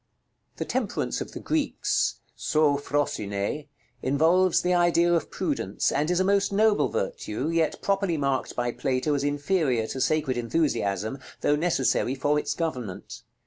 [0.55, 3.67] The Temperance of the Greeks, [Greek: sôphrosynê],
[4.01, 8.71] involves the idea of Prudence, and is a most noble virtue, yet properly marked by
[8.71, 13.21] Plato as inferior to sacred enthusiasm, though necessary for its government.